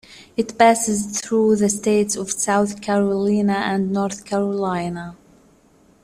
[0.35, 5.15] It passes through the states of South Carolina and North Carolina.